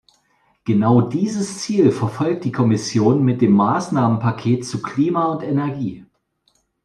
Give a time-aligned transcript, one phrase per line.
[0.63, 6.07] Genau dieses Ziel verfolgt die Kommission mit dem Maßnahmenpaket zu Klima und Energie.